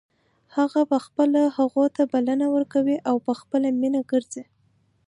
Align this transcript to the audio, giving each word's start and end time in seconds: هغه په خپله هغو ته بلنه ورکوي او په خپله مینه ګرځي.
هغه 0.55 0.81
په 0.91 0.97
خپله 1.05 1.41
هغو 1.57 1.83
ته 1.95 2.01
بلنه 2.13 2.45
ورکوي 2.55 2.97
او 3.09 3.15
په 3.25 3.31
خپله 3.39 3.67
مینه 3.79 4.01
ګرځي. 4.11 4.43